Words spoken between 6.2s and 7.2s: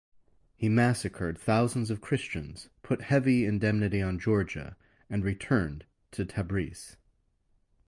Tabriz.